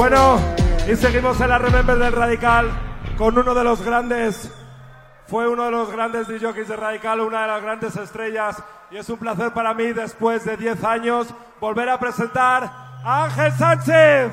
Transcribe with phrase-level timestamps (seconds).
[0.00, 0.40] Bueno,
[0.90, 2.70] y seguimos en la Remember del Radical
[3.18, 4.50] con uno de los grandes,
[5.26, 9.06] fue uno de los grandes DJs de Radical, una de las grandes estrellas, y es
[9.10, 11.26] un placer para mí después de 10 años
[11.60, 12.64] volver a presentar
[13.04, 14.32] a Ángel Sánchez.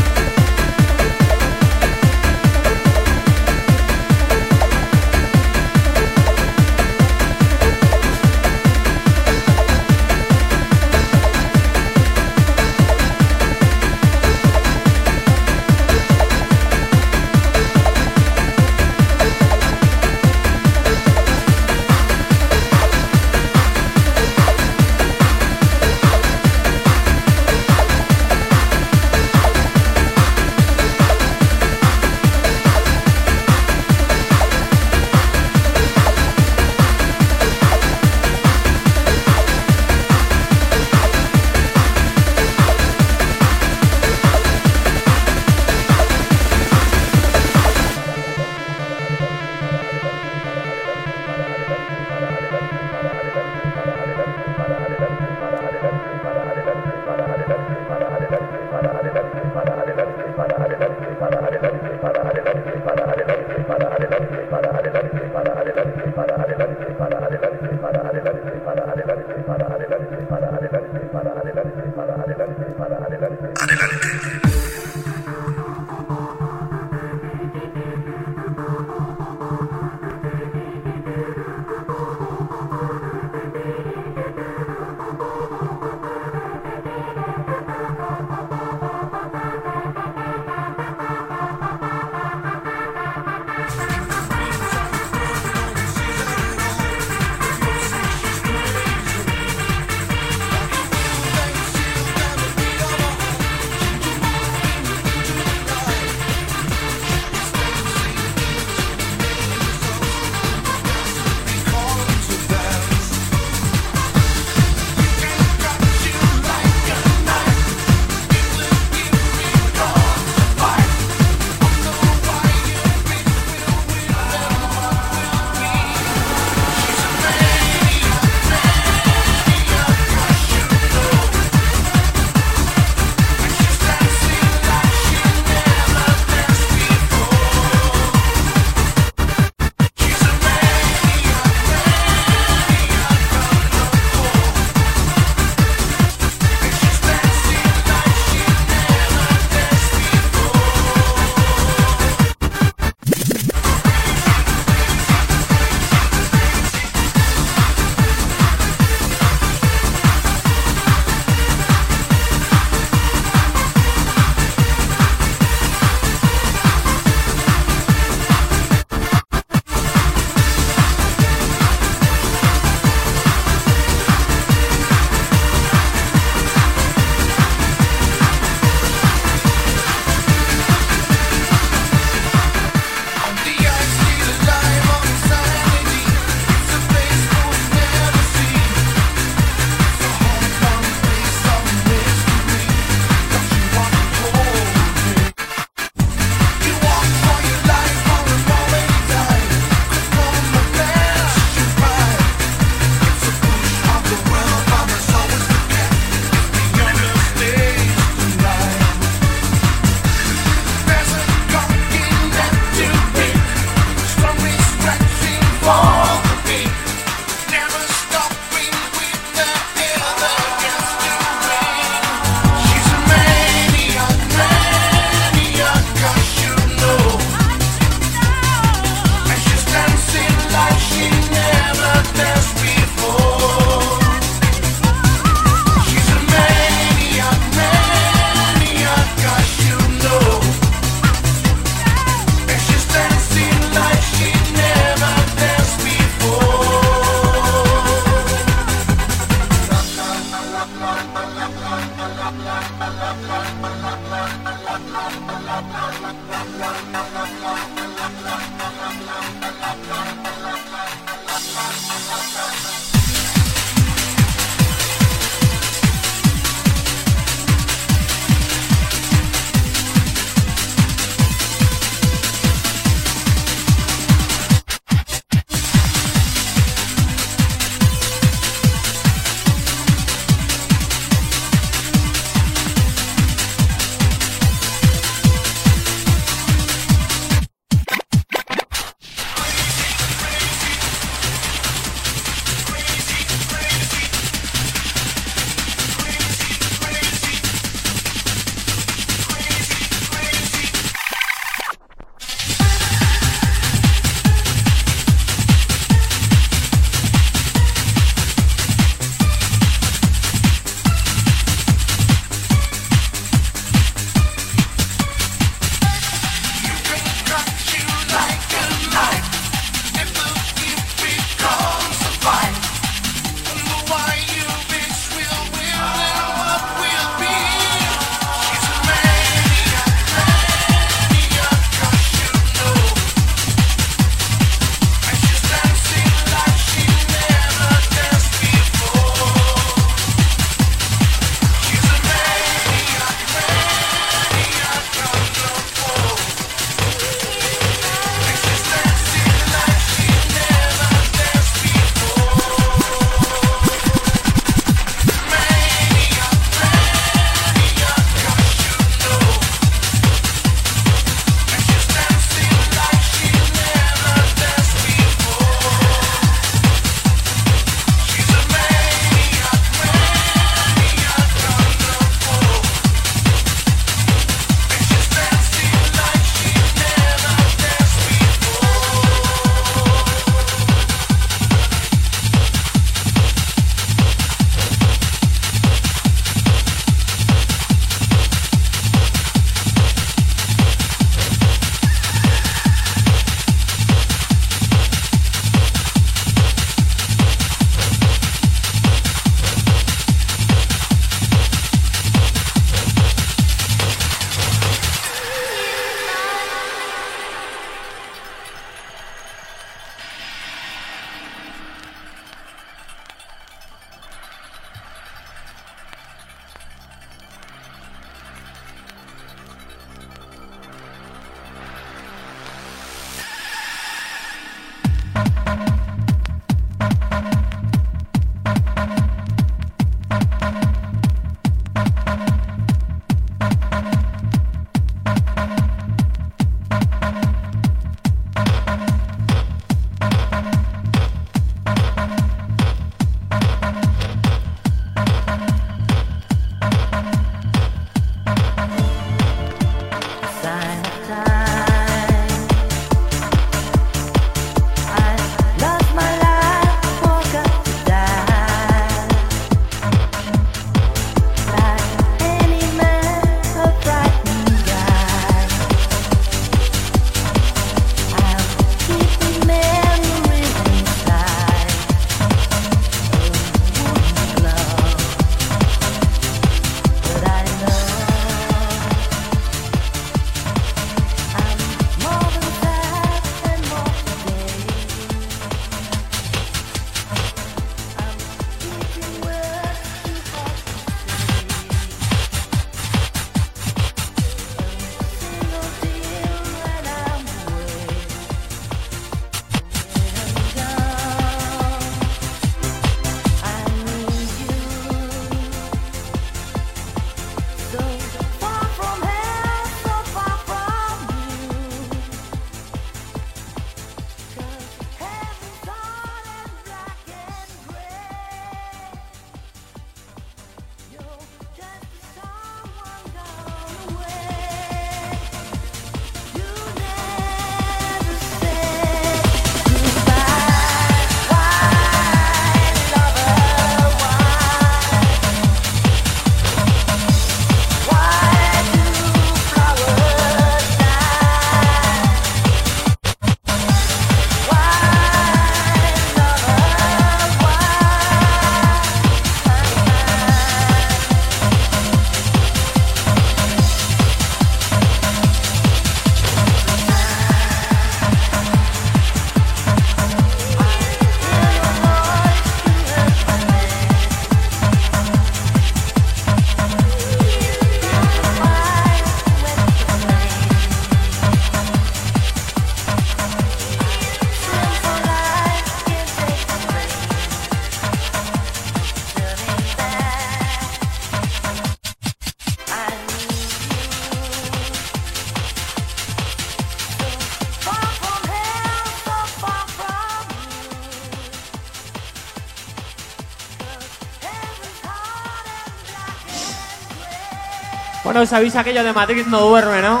[598.18, 600.00] Os avisa aquello de Madrid no duerme, ¿no?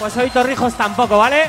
[0.00, 1.48] Pues hoy Torrijos tampoco, ¿vale?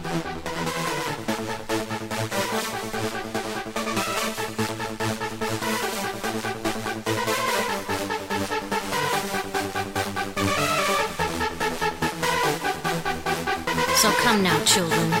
[14.21, 15.20] Come now, children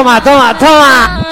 [0.00, 1.29] 痛啊痛啊痛啊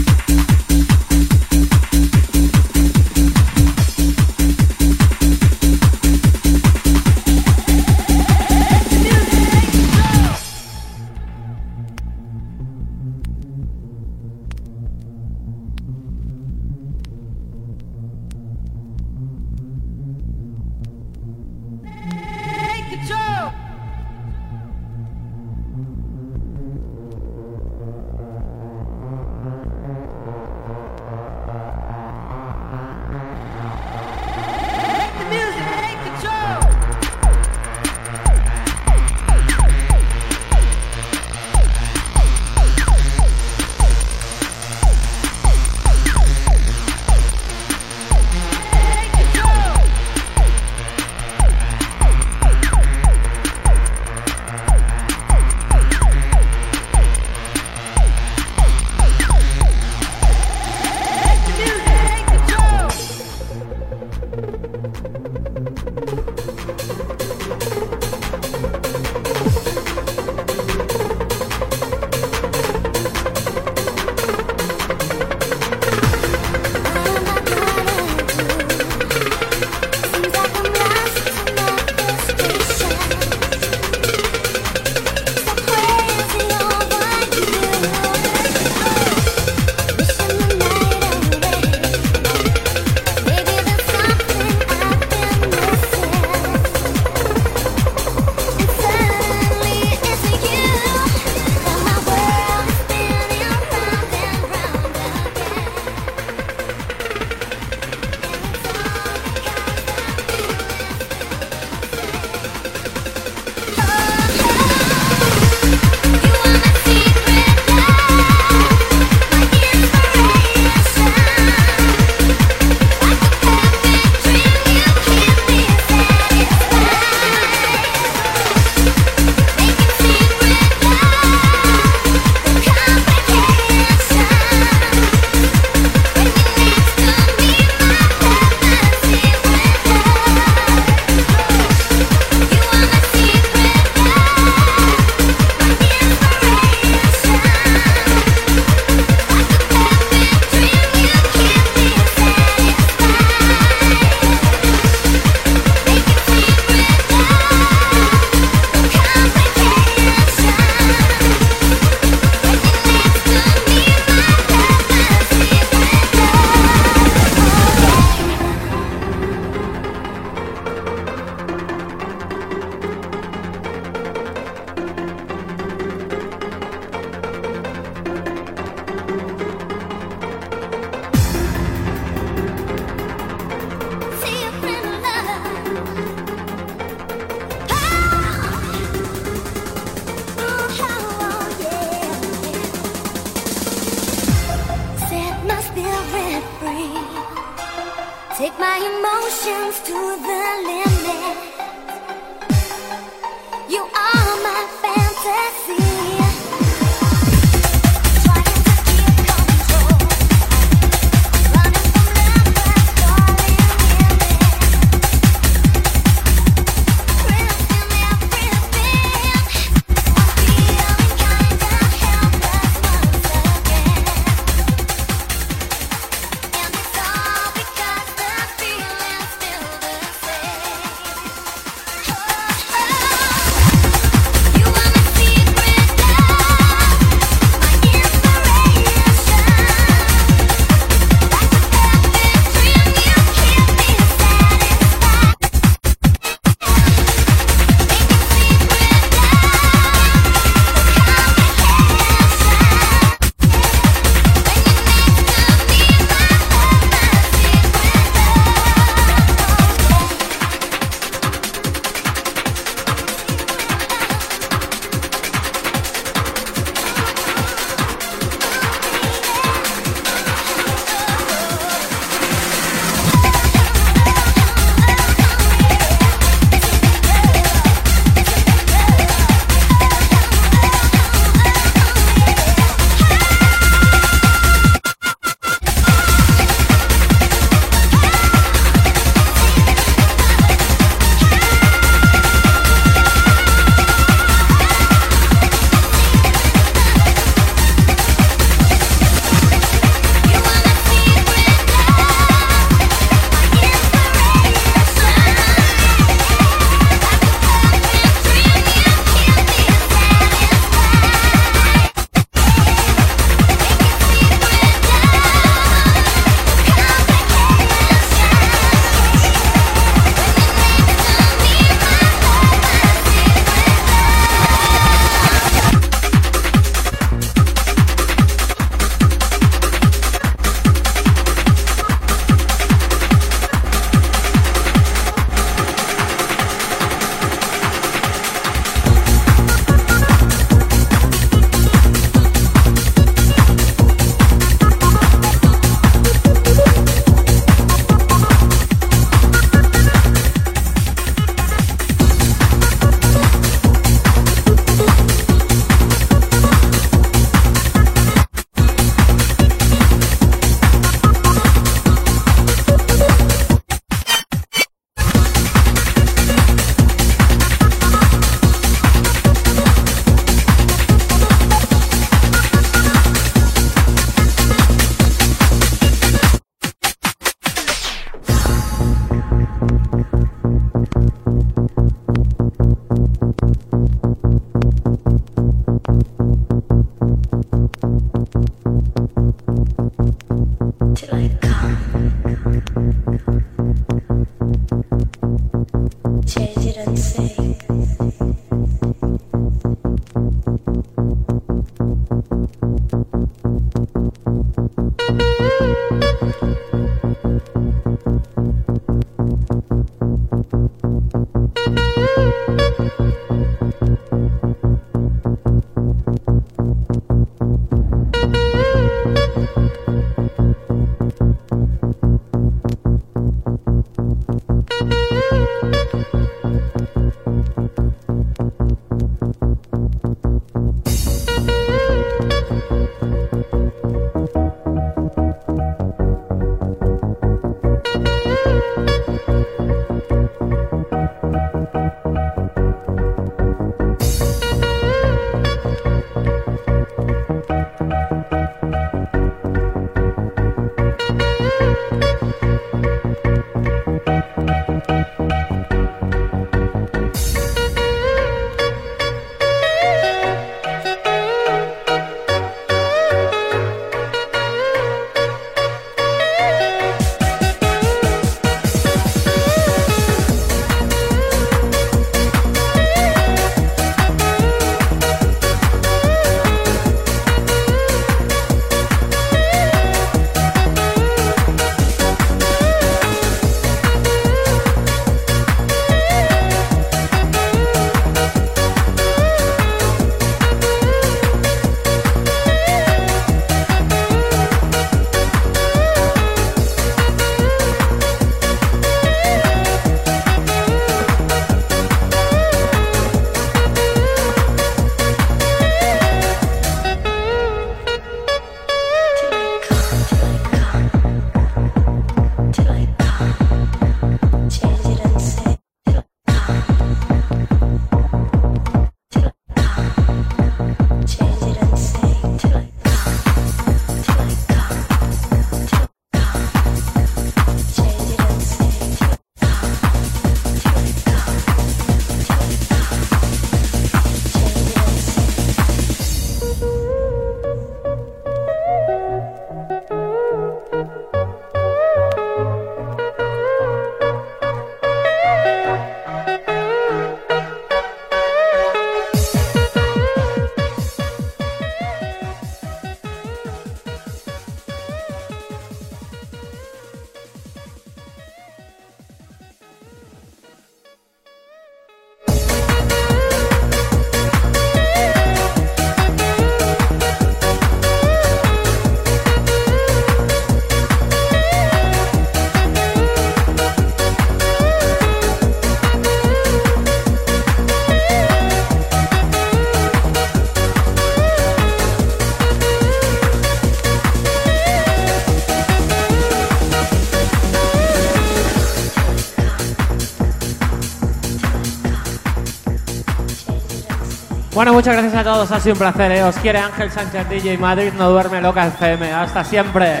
[594.60, 596.12] Bueno, muchas gracias a todos, ha sido un placer.
[596.12, 596.22] Eh.
[596.22, 599.10] Os quiere Ángel Sánchez DJ Madrid, no duerme loca el FM.
[599.10, 600.00] Hasta siempre.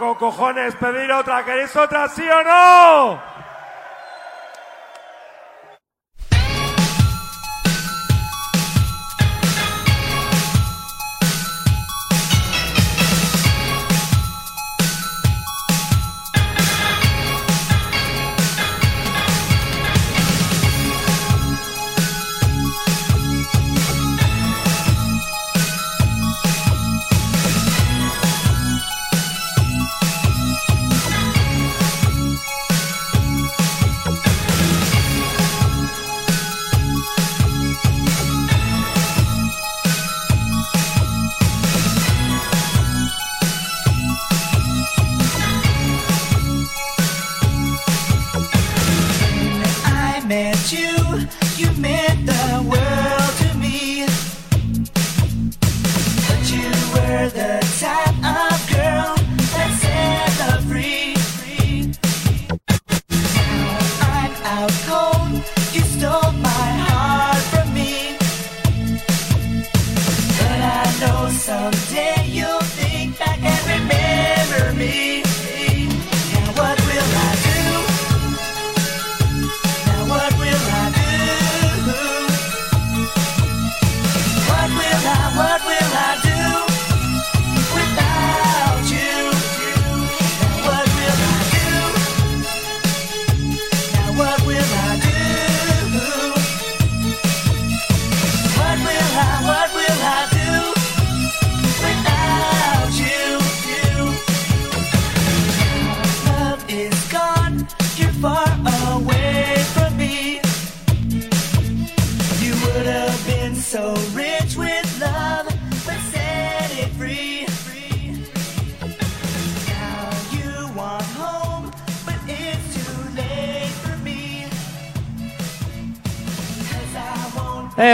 [0.00, 1.44] con cojones pedir otra.
[1.44, 3.39] ¿Queréis otra, sí o no?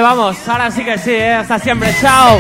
[0.07, 0.49] vamos.
[0.49, 1.11] Ahora sí que sí.
[1.11, 1.35] ¿eh?
[1.35, 1.93] Hasta siempre.
[2.01, 2.39] Chao.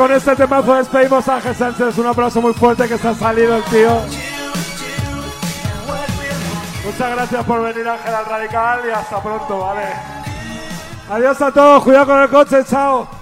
[0.00, 1.98] con este temazo despedimos a Ángel Sánchez.
[1.98, 4.00] Un abrazo muy fuerte que se ha salido el tío.
[6.86, 9.82] Muchas gracias por venir Ángel al Radical y hasta pronto, ¿vale?
[11.10, 13.19] Adiós a todos, cuidado con el coche, chao.